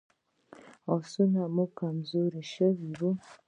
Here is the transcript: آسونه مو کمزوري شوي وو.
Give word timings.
آسونه 0.95 1.41
مو 1.55 1.65
کمزوري 1.77 2.43
شوي 2.53 2.89
وو. 2.99 3.11